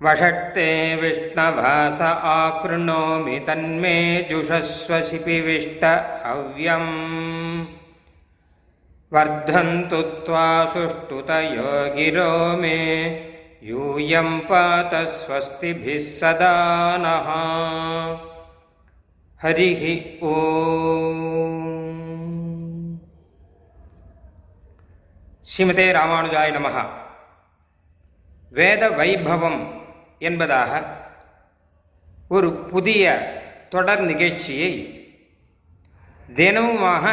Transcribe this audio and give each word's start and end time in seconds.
वषट्ते 0.02 0.96
विष्णवास 0.96 2.00
आकृणोमि 2.02 3.38
तन्मे 3.40 4.26
जुषस्वशिपिविष्ट 4.30 5.84
हव्यम्। 6.26 6.88
वर्धन्तु 9.12 10.02
त्वा 10.02 10.66
सुष्ठुतयो 10.66 11.94
गिरो 11.94 12.56
मे 12.56 12.78
यूयं 13.62 14.38
पात 14.40 14.90
स्वस्तिभिः 14.94 16.00
सदा 16.00 16.56
नः। 16.96 17.30
हरिः 19.42 20.26
ॐ 20.28 21.63
ஸ்ரீமதே 25.48 25.86
ராமானுஜாய 25.92 26.50
நமகா 26.50 26.84
வேத 28.50 28.88
வைபவம் 28.90 29.60
என்பதாக 30.18 30.70
ஒரு 32.28 32.52
புதிய 32.52 33.04
தொடர் 33.68 34.00
நிகழ்ச்சியை 34.00 34.72
தினமுமாக 36.36 37.04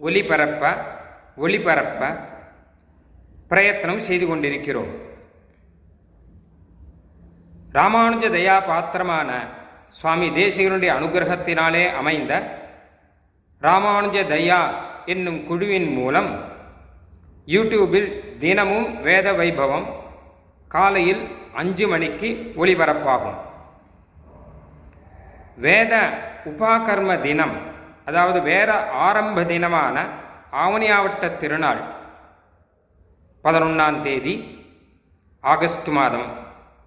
ஒளிபரப்ப 0.00 0.62
ஒளிபரப்ப 1.36 2.00
பிரயத்தனம் 3.48 4.00
செய்து 4.00 4.26
கொண்டிருக்கிறோம். 4.26 4.92
ராமானுஜ 7.72 8.24
தயா 8.30 8.66
பாத்திரமான 8.66 9.30
சுவாமி 9.90 10.28
தேசிகனுடைய 10.30 10.90
அனுகிரகத்தினாலே 10.98 11.94
அமைந்த 11.94 12.32
ராமானுஜ 13.62 14.16
தயா 14.24 14.60
என்னும் 15.06 15.46
குழுவின் 15.46 15.88
மூலம் 15.92 16.30
யூடியூபில் 17.54 18.08
தினமும் 18.38 18.88
வேத 19.00 19.26
வைபவம் 19.32 19.86
காலையில் 20.70 21.22
அஞ்சு 21.60 21.84
மணிக்கு 21.88 22.28
ஒளிபரப்பாகும். 22.56 23.38
வேத 25.66 25.92
உபாகர்ம 26.50 27.10
தினம் 27.20 27.54
அதாவது 28.06 28.38
வேத 28.42 28.70
ஆரம்ப 29.06 29.44
தினமான 29.44 29.96
ஆவணியாவட்ட 30.62 31.24
திருநாள் 31.36 31.80
பதினொன்றாம் 33.44 34.00
தேதி 34.02 34.34
ஆகஸ்ட் 35.44 35.90
மாதம் 35.96 36.28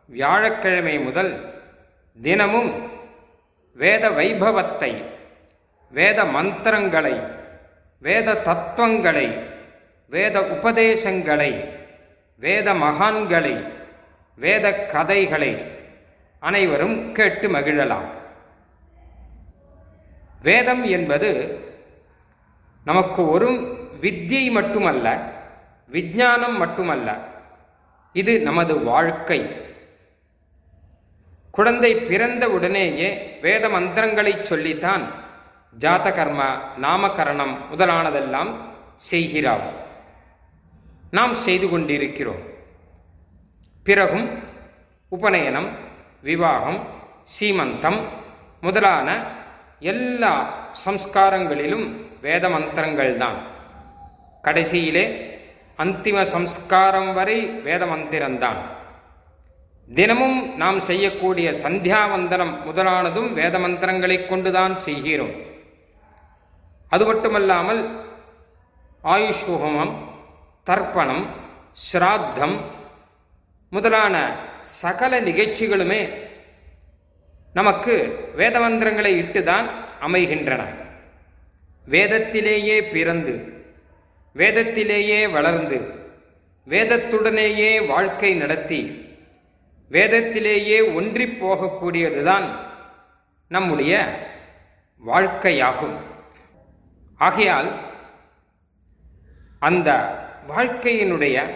வியாழக்கிழமை 0.10 0.96
முதல் 1.00 1.32
தினமும் 2.18 2.72
வேத 3.78 4.06
வைபவத்தை 4.10 4.92
வேத 5.94 6.26
மந்திரங்களை 6.36 7.16
வேத 8.02 8.36
தத்துவங்களை 8.48 9.28
வேத 10.10 10.42
உபதேசங்களை 10.42 11.52
வேத 12.36 12.74
மகான்களை 12.74 13.56
வேத 14.38 14.66
கதைகளை 14.86 15.52
அனைவரும் 16.40 17.12
கேட்டு 17.12 17.48
மகிழலாம். 17.48 18.08
வேதம் 20.42 20.84
என்பது 20.84 21.30
நமக்கு 22.84 23.30
ஒரு 23.30 23.50
வித்தியை 24.02 24.52
மட்டுமல்ல 24.52 25.08
விஞ்ஞானம் 25.88 26.58
மட்டுமல்ல 26.58 27.10
இது 28.14 28.40
நமது 28.40 28.84
வாழ்க்கை. 28.84 29.40
குழந்தை 31.52 31.96
பிறந்த 31.96 32.50
உடனேயே 32.50 33.38
வேத 33.42 33.70
மந்திரங்களை 33.70 34.34
சொல்லித்தான் 34.42 35.04
ஜாதகர்மா 35.80 36.50
நாமகரணம் 36.82 37.56
முதலானதெல்லாம் 37.72 38.52
செய்கிறார். 38.95 39.88
நாம் 41.11 41.36
செய்து 41.36 41.70
கொண்டிருக்கிறோம். 41.70 42.42
பிறகும் 43.83 44.25
உபநயனம் 45.09 45.70
விவாகம் 46.21 46.80
சீமந்தம் 47.36 47.99
முதலான 48.61 49.08
எல்லா 49.80 50.33
சம்ஸ்காரங்களிலும் 50.86 51.86
வேத 52.21 52.49
மந்திரங்கள் 52.49 53.14
தான் 53.17 53.37
கடைசியிலே 54.43 55.05
அந்திம 55.83 56.21
சம்ஸ்காரம் 56.21 57.14
வரை 57.14 57.37
வேத 57.67 57.86
மந்திரம்தான். 57.86 58.59
தினமும் 59.87 60.39
நாம் 60.58 60.80
செய்யக்கூடிய 60.80 61.52
சந்தியாவந்தனம் 61.64 62.53
முதலானதும் 62.67 63.30
வேத 63.33 63.59
மந்திரங்களை 63.59 64.17
கொண்டுதான் 64.26 64.77
செய்கிறோம். 64.77 65.33
அது 66.89 67.05
மட்டுமல்லாமல் 67.05 67.81
ஆயுஷ் 69.03 69.47
ஹோமம் 69.61 69.93
தர்ப்பணம் 70.70 71.24
ஸ்ராத்தம் 71.84 72.58
முதலான 73.70 74.16
சகல 74.62 75.22
நிகழ்ச்சிகளுமே 75.22 76.02
நமக்கு 77.54 77.96
வேதமந்திரங்களை 78.38 79.12
இட்டுதான் 79.22 79.68
அமைகின்றன. 80.00 80.62
வேதத்திலேயே 81.86 82.78
பிறந்து 82.92 83.34
வேதத்திலேயே 84.36 85.28
வளர்ந்து 85.32 85.78
வேதத்துடனேயே 86.68 87.88
வாழ்க்கை 87.88 88.34
நடத்தி 88.34 88.82
வேதத்திலேயே 89.92 90.80
ஒன்றி 90.96 91.26
போகக்கூடியதுதான் 91.26 92.48
நம்முடைய 93.48 93.94
வாழ்க்கையாகும். 95.06 95.98
ஆகையால் 97.18 97.70
அந்த 99.60 99.90
வாழ்க்கையினுடைய 100.55 101.49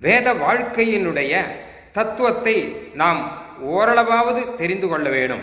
வேத 0.00 0.34
வாழ்க்கையினுடைய 0.34 1.44
தத்துவத்தை 1.92 2.72
நாம் 2.94 3.42
ஓரளவாவது 3.60 4.56
தெரிந்து 4.56 4.88
கொள்ள 4.88 5.08
வேண்டும். 5.08 5.40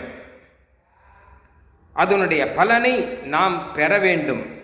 அதனுடைய 1.92 2.52
பலனை 2.52 3.04
நாம் 3.04 3.72
பெற 3.72 3.98
வேண்டும். 3.98 4.56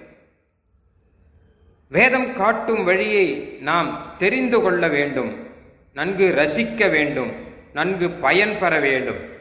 வேதம் 1.88 2.34
காட்டும் 2.34 2.84
வழியை 2.84 3.58
நாம் 3.60 4.14
தெரிந்து 4.18 4.60
கொள்ள 4.60 4.88
வேண்டும். 4.88 5.46
நன்கு 5.94 6.34
ரசிக்க 6.36 6.90
வேண்டும். 6.90 7.32
நன்கு 7.72 8.10
பயன் 8.10 8.58
பெற 8.58 8.78
வேண்டும். 8.78 9.32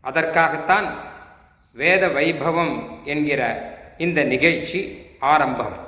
அதற்காகத்தான் 0.00 0.96
வேத 1.72 2.08
வைபவம் 2.08 3.04
என்கிற 3.04 3.62
இந்த 3.98 4.24
நிகழ்ச்சி 4.24 5.06
ஆரம்பம். 5.18 5.85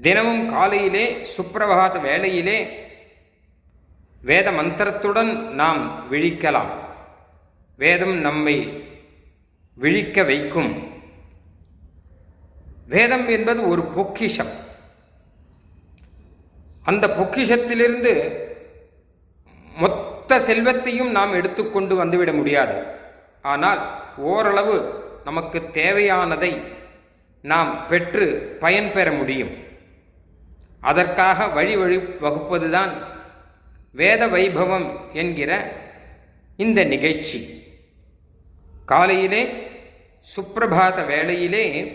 தினமும் 0.00 0.48
காலையிலே 0.48 1.26
சுப்பிரபாத 1.36 2.00
வேளையிலே 2.00 2.88
வேத 4.22 4.50
மந்திரத்துடன் 4.50 5.48
நாம் 5.48 6.12
விழிக்கலாம். 6.12 6.70
வேதம் 7.76 8.14
நம்மை 8.14 8.84
விழிக்க 9.74 10.22
வைக்கும். 10.22 10.92
வேதம் 12.86 13.28
என்பது 13.28 13.68
ஒரு 13.68 13.82
பொக்கிஷம். 13.82 14.50
அந்த 16.82 17.06
பொக்கிஷத்திலிருந்து 17.06 18.38
மொத்த 19.76 20.40
செல்வத்தையும் 20.40 21.10
நாம் 21.10 21.32
எடுத்துக்கொண்டு 21.32 22.04
வந்துவிட 22.04 22.34
முடியாது. 22.34 22.82
ஆனால் 23.42 24.02
ஓரளவு 24.16 25.04
நமக்கு 25.24 25.58
தேவையானதை 25.58 26.62
நாம் 27.42 27.86
பெற்று 27.88 28.56
பயன் 28.60 28.92
பெற 28.92 29.10
முடியும். 29.10 29.68
அதற்காக 30.80 31.46
வழி 31.46 31.76
வழி 31.76 31.96
வகுப்பதுதான் 31.96 32.90
வேத 33.92 34.26
வைபவம் 34.26 35.12
என்கிற 35.12 35.72
இந்த 36.56 36.84
நிகழ்ச்சி. 36.84 37.62
காலையிலே 38.84 39.68
சுப்பிரபாத 40.36 41.06
வேளையிலே 41.06 41.92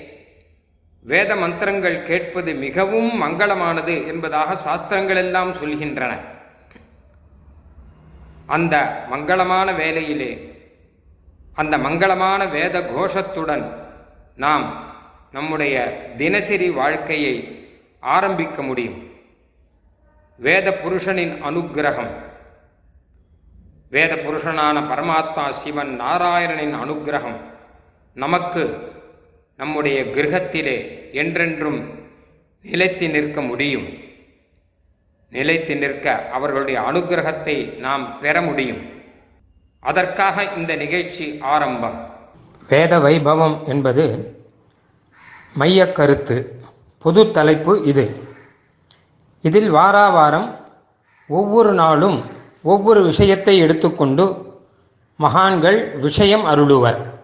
வேத 1.03 1.35
மந்திரங்கள் 1.35 2.03
கேட்பது 2.03 2.53
மிகவும் 2.53 3.23
மங்களமானது 3.23 4.07
என்பதாக 4.07 4.55
சாஸ்திரங்கள் 4.55 5.15
எல்லாம் 5.15 5.53
சொல்கின்றன. 5.53 6.17
அந்த 8.45 9.05
மங்களமான 9.11 9.75
வேலையிலே 9.75 10.53
அந்த 11.55 11.77
மங்களமான 11.77 12.51
வேத 12.51 12.81
கோஷத்துடன் 12.81 13.83
நாம் 14.35 14.93
நம்முடைய 15.31 15.75
தினசரி 16.17 16.69
வாழ்க்கையை 16.69 17.54
ஆரம்பிக்க 18.05 18.61
முடியும். 18.61 19.03
வேத 20.37 20.69
புருஷனின் 20.69 21.43
அனுக்கிரகம். 21.43 22.13
வேத 23.89 24.15
புருஷனான 24.15 24.77
பரமாத்மா 24.83 25.49
சிவன் 25.49 26.01
நாராயணனின் 26.01 26.75
அனுக்கிரகம். 26.75 27.39
நமக்கு 28.13 28.93
நம்முடைய 29.57 30.03
கிரகத்திலே 30.03 31.11
என்றென்றும் 31.11 31.79
நிலைத்து 32.61 33.09
நிற்க 33.09 33.41
முடியும். 33.41 33.87
நிலைத்து 35.29 35.75
நிற்க 35.75 36.29
அவர்களுடைய 36.29 36.81
அனுக்கிரகத்தை 36.81 37.77
நாம் 37.77 38.19
பெற 38.19 38.41
முடியும். 38.41 38.89
அதற்காக 39.79 40.43
இந்த 40.43 40.75
நிகழ்ச்சி 40.75 41.37
ஆரம்பம். 41.41 42.13
வேத 42.69 42.99
வைபவம் 42.99 43.67
என்பது 43.67 44.35
மைய 45.53 45.91
கருத்து. 45.91 46.63
பொது 47.05 47.31
தலைப்பு 47.31 47.83
இது. 47.83 48.29
இதில் 49.41 49.73
வாராவாரம் 49.73 50.55
ஒவ்வொரு 51.27 51.73
நாளும் 51.73 52.25
ஒவ்வொரு 52.63 53.03
விஷயத்தை 53.03 53.57
எடுத்துக்கொண்டு 53.57 54.55
மகான்கள் 55.15 55.97
விஷயம் 55.97 56.45
அருளுவர். 56.45 57.19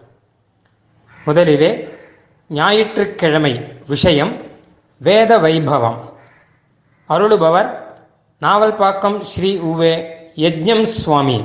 முதலிலே 1.24 1.88
ஞாயிற்றுக்கிழமை 2.48 3.80
விஷயம் 3.88 4.32
வேத 4.96 5.38
வைபவம். 5.38 5.98
அருளுபவர் 7.06 7.98
நாவல்பாக்கம் 8.40 9.20
ஸ்ரீ 9.20 9.58
உவே 9.58 9.94
யஜ்ஞம் 10.36 10.82
சுவாமி. 10.82 11.44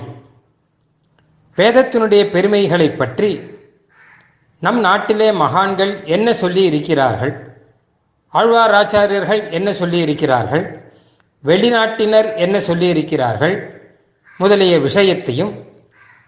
வேதத்தினுடைய 1.58 2.32
பெருமைகளை 2.32 2.92
பற்றி 2.92 3.42
நம் 4.60 4.80
நாட்டிலே 4.80 5.32
மகான்கள் 5.32 6.04
என்ன 6.04 6.34
சொல்லி 6.34 6.64
இருக்கிறார்கள் 6.64 7.47
ஆழ்வார் 8.30 8.72
ஆச்சாரியர்கள் 8.72 9.52
என்ன 9.52 9.74
சொல்லி 9.74 9.98
இருக்கிறார்கள் 9.98 10.86
வெளிநாட்டினர் 11.44 12.36
என்ன 12.36 12.58
சொல்லியிருக்கிறார்கள்? 12.58 13.70
முதலிய 14.38 14.80
விஷயத்தையும் 14.80 15.66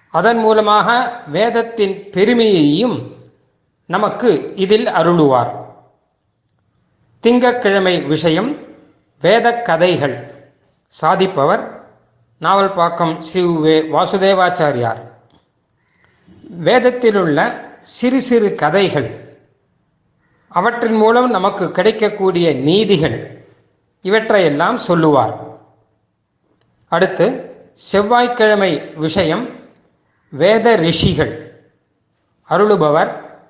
அதன் 0.09 0.37
மூலமாக 0.37 1.13
வேதத்தின் 1.27 2.09
பெருமையையும் 2.09 3.15
நமக்கு 3.85 4.51
இதில் 4.55 4.85
அருளுவார். 4.85 5.51
திங்கட்கிழமை 7.19 8.01
விஷயம் 8.01 8.57
வேத 9.21 9.61
கதைகள் 9.61 10.33
சாதிப்பவர் 11.01 11.63
நாவல்பாக்கம் 12.41 13.19
ஸ்ரீ 13.19 13.41
உவே 13.41 13.81
வாசுதேவாச்சாரியார். 13.95 15.01
வேதத்திலுள்ள 16.63 17.67
சிறு 17.81 18.21
சிறு 18.21 18.55
கதைகள் 18.55 19.28
அவற்றின் 20.49 20.95
மூலம் 20.95 21.29
நமக்கு 21.29 21.71
கிடைக்கக்கூடிய 21.71 22.53
நீதிகள் 22.53 23.45
இவற்றையெல்லாம் 24.01 24.77
சொல்லுவார். 24.77 25.39
அடுத்து 26.87 27.55
செவ்வாய்க்கிழமை 27.73 28.79
விஷயம் 28.79 29.49
வேத 30.29 30.75
ரிஷிகள். 30.75 31.63
அருளுபவர் 32.43 33.41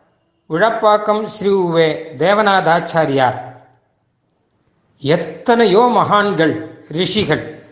உழப்பாக்கம் 0.50 1.24
ஸ்ரீ 1.24 1.50
உவே 1.50 2.02
தேவநாதாச்சாரியார். 2.18 3.42
எத்தனையோ 5.00 5.90
மகான்கள் 5.92 6.84
ரிஷிகள். 6.90 7.64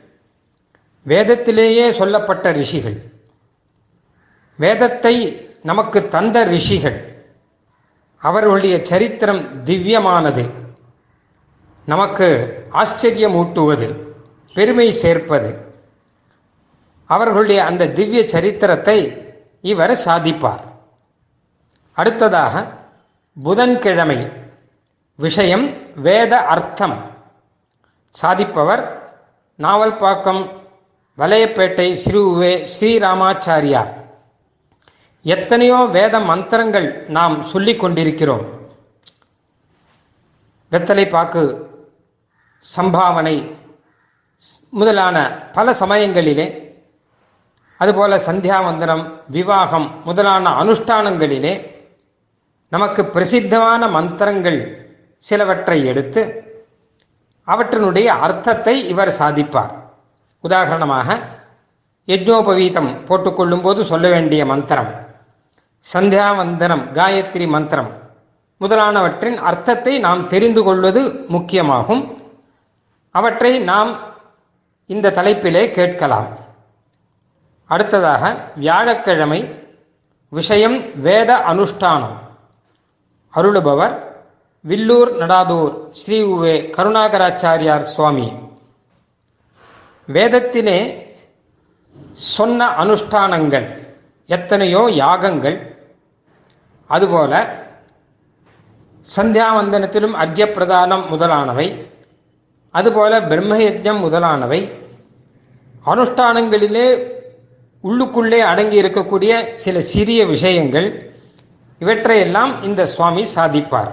வேதத்திலேயே 1.01 1.91
சொல்லப்பட்ட 1.91 2.51
ரிஷிகள். 2.51 2.97
வேதத்தை 4.55 5.47
நமக்கு 5.63 6.07
தந்த 6.07 6.43
ரிஷிகள். 6.43 7.16
அவர்களுடைய 8.17 8.85
சரித்திரம் 8.85 9.65
திவ்யமானது. 9.65 10.51
நமக்கு 11.85 12.27
ஆச்சரியமூட்டுவது 12.73 13.95
பெருமை 14.53 14.91
சேர்ப்பது. 14.91 15.75
அவர்களுடைய 17.05 17.65
அந்த 17.65 17.87
திவ்ய 17.87 18.27
சரித்திரத்தை 18.27 19.27
இவர் 19.61 19.91
சாதிப்பார். 19.91 20.63
அடுத்ததாக 21.93 22.67
புதன்கிழமை 23.43 24.31
விஷயம் 25.15 25.77
வேத 25.95 26.37
அர்த்தம். 26.37 27.11
சாதிப்பவர் 28.21 28.99
நாவல்பாக்கம் 29.59 30.49
வலையப்பேட்டை 31.17 31.93
ஸ்ரீ 31.93 32.19
உவே 32.19 32.67
ஸ்ரீராமாச்சாரியார். 32.79 33.96
எத்தனையோ 35.33 35.77
வேத 35.95 36.15
மந்திரங்கள் 36.19 36.87
நாம் 37.15 37.33
சொல்லிக் 37.43 37.79
கொண்டிருக்கிறோம். 37.79 38.43
வெத்தலை 40.71 41.05
பாக்கு 41.09 41.43
சம்பாவனை 42.75 43.33
முதலான 44.69 45.17
பல 45.55 45.73
சமயங்களிலே 45.79 46.45
அதுபோல 47.77 48.17
சந்தியாவந்தனம் 48.17 49.03
விவாகம் 49.37 49.87
முதலான 50.03 50.53
அனுஷ்டானங்களிலே 50.63 51.53
நமக்கு 52.69 53.03
பிரசித்தமான 53.05 53.89
மந்திரங்கள் 53.97 54.59
சிலவற்றை 55.23 55.77
எடுத்து 55.85 56.21
அவற்றினுடைய 57.47 58.07
அர்த்தத்தை 58.27 58.75
இவர் 58.87 59.13
சாதிப்பார். 59.19 59.73
உதாரணமாக 60.43 61.19
யஜ்னோபவீதம் 62.07 62.91
போட்டுக்கொள்ளும் 63.07 63.61
போது 63.61 63.85
சொல்ல 63.85 64.07
வேண்டிய 64.09 64.45
மந்திரம். 64.53 64.91
சந்தியாவந்தனம் 65.93 66.91
காயத்ரி 66.93 67.47
மந்திரம் 67.47 68.05
முதலானவற்றின் 68.59 69.37
அர்த்தத்தை 69.37 69.99
நாம் 69.99 70.27
தெரிந்து 70.27 70.63
கொள்வது 70.63 71.25
முக்கியமாகும். 71.31 72.17
அவற்றை 73.11 73.59
நாம் 73.59 73.97
இந்த 74.85 75.11
தலைப்பிலே 75.11 75.71
கேட்கலாம். 75.71 76.37
அடுத்ததாக 77.65 78.51
வியாழக்கிழமை 78.55 79.63
விஷயம் 80.29 81.01
வேத 81.01 81.35
அனுஷ்டானம். 81.35 82.17
அருளுபவர் 83.29 84.25
வில்லூர் 84.61 85.11
நடாதூர் 85.13 85.89
ஸ்ரீ 85.91 86.23
உவே 86.23 86.73
கருணாகராச்சாரியார் 86.77 87.79
சுவாமி. 87.79 88.33
வேதத்திலே 90.13 91.05
சொன்ன 92.11 92.65
அனுஷ்டானங்கள் 92.65 93.76
எத்தனையோ 94.27 94.89
யாகங்கள். 94.91 95.77
அதுபோல 96.85 97.63
சந்தியாவந்தனத்திலும் 99.15 100.11
அர்க்கிய 100.11 100.45
பிரதானம் 100.45 101.09
முதலானவை. 101.09 101.87
அதுபோல 102.69 103.19
பிரம்மயஜம் 103.19 103.99
முதலானவை. 103.99 104.71
அனுஷ்டானங்களிலே 105.85 107.11
உள்ளுக்குள்ளே 107.83 108.37
அடங்கி 108.37 108.81
இருக்கக்கூடிய 108.81 109.53
சில 109.53 109.81
சிறிய 109.81 110.25
விஷயங்கள். 110.25 111.13
இவற்றையெல்லாம் 111.79 112.63
இந்த 112.63 112.85
சுவாமி 112.85 113.25
சாதிப்பார். 113.35 113.91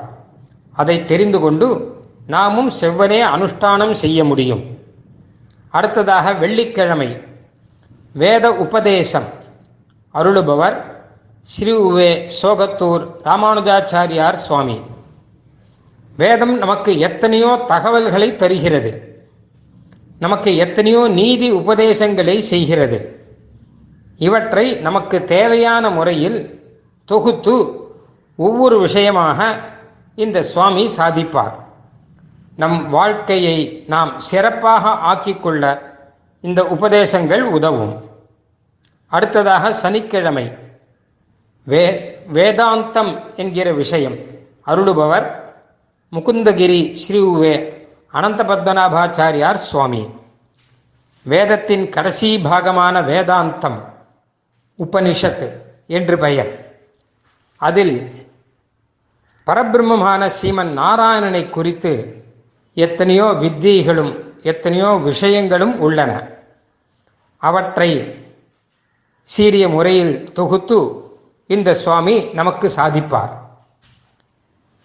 அதை 0.72 1.04
தெரிந்து 1.04 1.40
கொண்டு 1.40 1.96
நாமும் 2.26 2.70
செவ்வனே 2.80 3.20
அனுஷ்டானம் 3.20 3.92
செய்ய 3.92 4.24
முடியும். 4.24 4.78
அடுத்ததாக 5.68 6.32
வெள்ளிக்கிழமை. 6.32 7.18
வேத 8.12 8.52
உபதேசம். 8.52 9.42
அருளுபவர் 10.14 10.76
ஸ்ரீ 11.42 11.72
உவே 11.72 12.30
சோகத்தூர் 12.42 13.06
ராமானுஜாச்சாரியார் 13.24 14.32
சுவாமி. 14.32 14.80
வேதம் 16.16 16.58
நமக்கு 16.58 16.98
எத்தனையோ 16.98 17.64
தகவல்களை 17.66 18.36
தருகிறது. 18.36 18.92
நமக்கு 20.18 20.56
எத்தனையோ 20.56 21.08
நீதி 21.08 21.50
உபதேசங்களை 21.50 22.40
செய்கிறது. 22.40 22.98
இவற்றை 24.16 24.74
நமக்கு 24.74 25.24
தேவையான 25.24 25.90
முறையில் 25.90 26.38
தொகுத்து 27.04 27.54
ஒவ்வொரு 28.36 28.78
விஷயமாக 28.78 29.58
இந்த 30.14 30.42
சுவாமி 30.42 30.88
சாதிப்பார். 30.96 31.54
நம் 32.56 32.88
வாழ்க்கையை 32.88 33.84
நாம் 33.86 34.18
சிறப்பாக 34.18 34.88
ஆக்கிக்கொள்ள 35.12 35.78
இந்த 36.40 36.62
உபதேசங்கள் 36.62 37.40
உதவும். 37.40 38.12
அடுத்ததாக 39.06 39.72
சனிக்கிழமை. 39.72 40.52
வே 41.62 41.82
வேதாந்தம் 42.32 43.34
என்கிற 43.36 43.72
விஷயம். 43.72 44.16
அருளுபவர் 44.62 45.54
முகுந்தகிரி 46.12 46.94
ஸ்ரீ 46.94 47.18
உவே 47.18 47.54
அனந்த 48.12 48.44
பத்மநாபாச்சாரியார் 48.44 49.54
சுவாமி. 49.54 50.08
வேதத்தின் 51.22 51.88
கடைசி 51.88 52.36
பாகமான 52.36 53.00
வேதாந்தம் 53.00 53.78
உபனிஷத்து 54.78 55.52
என்று 55.86 56.18
பெயர். 56.18 56.76
அதில் 57.56 58.12
பரபிரம்மமான 59.46 60.30
சீமன் 60.42 60.72
நாராயணனை 60.78 61.50
குறித்து 61.50 62.22
எத்தனையோ 62.74 63.24
வித்தியைகளும் 63.24 64.18
எத்தனையோ 64.42 64.88
விஷயங்களும் 64.88 65.80
உள்ளன. 65.80 66.28
அவற்றை 67.36 67.90
சீரிய 69.32 69.68
முறையில் 69.68 70.32
தொகுத்து 70.32 70.78
இந்த 71.46 71.74
சுவாமி 71.74 72.16
நமக்கு 72.32 72.70
சாதிப்பார். 72.76 73.32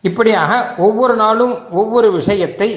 இப்படியாக 0.02 0.74
ஒவ்வொரு 0.78 1.16
நாளும் 1.16 1.72
ஒவ்வொரு 1.72 2.12
விஷயத்தை 2.12 2.70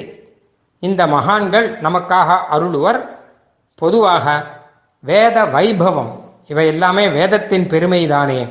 இந்த 0.79 1.07
மகான்கள் 1.07 1.67
நமக்காக 1.81 2.37
அருளுவர். 2.55 2.99
பொதுவாக 3.75 4.25
வேத 4.99 5.45
வைபவம் 5.45 6.11
இவை 6.47 6.65
எல்லாமே 6.67 7.07
வேதத்தின் 7.07 7.67
பெருமைதானே. 7.67 8.41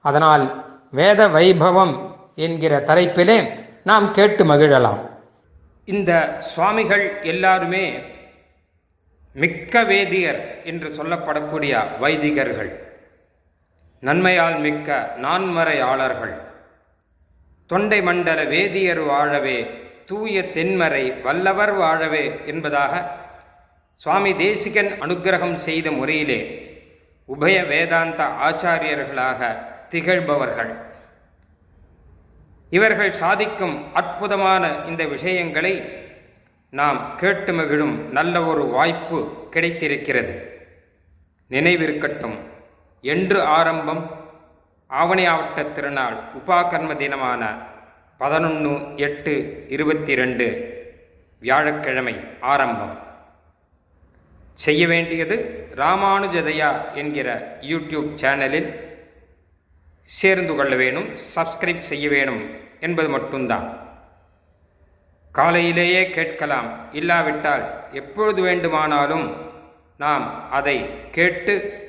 அதனால் 0.00 0.44
வேத 0.90 1.28
வைபவம் 1.28 1.94
என்கிற 2.34 2.80
தலைப்பிலே 2.86 3.38
நாம் 3.84 4.06
கேட்டு 4.10 4.44
மகிழலாம். 4.44 5.00
இந்த 5.84 6.12
சுவாமிகள் 6.40 7.22
எல்லாருமே 7.22 7.84
மிக்க 9.32 9.84
வேதியர் 9.84 10.64
என்று 10.64 10.88
சொல்லப்படக்கூடிய 10.88 11.82
வைதிகர்கள். 12.00 12.70
நன்மையால் 14.00 14.58
மிக்க 14.58 15.14
நான்மறையாளர்கள். 15.22 16.34
தொண்டை 17.66 18.02
மண்டல 18.02 18.44
வேதியர் 18.44 19.00
வாழவே 19.00 19.70
தூய 20.06 20.40
தென்மறை 20.40 21.22
வல்லவர் 21.22 21.72
வாழவே 21.72 22.40
என்பதாக 22.46 23.10
சுவாமி 23.96 24.36
தேசிகன் 24.36 24.90
அனுக்கிரகம் 25.00 25.54
செய்த 25.54 25.90
முறையிலே 25.90 26.40
உபய 27.24 27.66
வேதாந்த 27.66 28.24
ஆச்சாரியர்களாக 28.24 29.56
திகழ்பவர்கள். 29.90 30.72
இவர்கள் 32.70 33.12
சாதிக்கும் 33.12 33.94
அற்புதமான 33.94 34.74
இந்த 34.86 35.04
விஷயங்களை 35.04 35.82
நாம் 36.70 37.16
கேட்டு 37.16 37.52
மகிழும் 37.52 38.12
நல்ல 38.12 38.44
ஒரு 38.44 38.64
வாய்ப்பு 38.64 39.48
கிடைத்திருக்கிறது. 39.50 40.60
நினைவிருக்கட்டும். 41.50 42.38
என்று 43.02 43.42
ஆரம்பம் 43.42 44.10
ஆவணி 44.86 45.28
ஆவட்ட 45.28 45.72
திருநாள் 45.72 46.14
உபாகர்ம 46.14 46.96
தினமான 46.96 47.62
பதினொன்று 48.18 48.96
எட்டு 48.96 49.64
இருபத்தி 49.68 50.14
ரெண்டு 50.14 50.46
வியாழக்கிழமை 51.40 52.20
ஆரம்பம். 52.40 52.98
செய்ய 54.54 54.86
வேண்டியது 54.86 55.66
ராமானுஜதயா 55.76 56.94
என்கிற 56.94 57.58
யூடியூப் 57.60 58.14
சேனலில் 58.14 58.74
சேர்ந்து 60.02 60.54
கொள்ள 60.54 60.76
வேணும் 60.76 61.14
சப்ஸ்கிரைப் 61.36 61.78
செய்ய 61.78 62.08
வேணும் 62.08 62.50
என்பது 62.80 63.08
மட்டும்தான். 63.08 63.87
காலையிலேயே 65.32 66.10
கேட்கலாம். 66.10 66.92
இல்லாவிட்டால் 66.92 67.84
எப்பொழுது 67.92 68.42
வேண்டுமானாலும் 68.42 69.36
நாம் 69.96 70.50
அதை 70.50 71.10
கேட்டு 71.10 71.86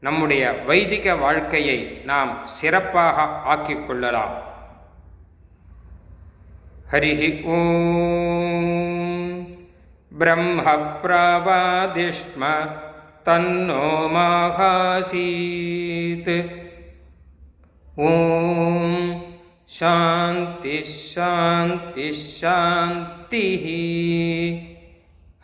நம்முடைய 0.00 0.52
வைதிக 0.52 1.14
வாழ்க்கையை 1.14 2.00
நாம் 2.04 2.40
சிறப்பாக 2.44 3.22
ஆக்கிக் 3.22 3.86
கொள்ளலாம். 3.86 4.44
ஹரிஹி 6.92 7.44
ஓம். 7.44 9.46
பிரம்ம 10.18 10.62
பிரவாதிஷ்ம 11.02 12.70
தன்னோ 13.24 14.10
மாகாசீத். 17.96 19.24
शान्ति 19.78 20.82
சாந்தி 20.82 20.82
சாந்தி 20.82 22.12
சாந்தி 22.12 23.46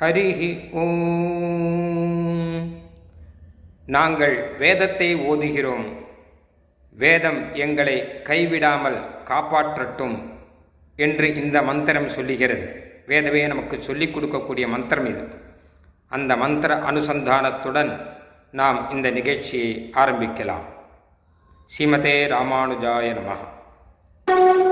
ஹரிஹி 0.00 0.70
ஓம் 0.70 2.74
நாங்கள் 3.86 4.58
வேதத்தை 4.58 5.16
ஓதுகிறோம். 5.16 5.92
வேதம் 6.90 7.54
எங்களை 7.54 8.04
கைவிடாமல் 8.24 9.04
காப்பாற்றட்டும் 9.24 10.30
என்று 10.96 11.34
இந்த 11.34 11.62
மந்திரம் 11.62 12.08
சொல்லுகிறது. 12.08 12.92
வேதமே 13.06 13.46
நமக்கு 13.46 13.82
சொல்லிக் 13.82 14.16
கொடுக்கக்கூடிய 14.16 14.68
மந்திரம் 14.68 15.06
இது. 15.06 15.28
அந்த 16.08 16.36
மந்திர 16.36 16.74
அனுசந்தானத்துடன் 16.74 18.06
நாம் 18.50 18.90
இந்த 18.90 19.10
நிகழ்ச்சியை 19.10 19.90
ஆரம்பிக்கலாம். 19.94 20.64
ஸ்ரீமதே 21.74 22.36
ராமானுஜாய 22.36 23.18
நமகா 23.18 23.60
Música 24.28 24.71